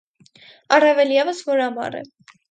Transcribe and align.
Առավել 0.77 1.13
ևս, 1.15 1.41
որ 1.51 1.61
ամառ 1.67 1.99
է։ 1.99 2.01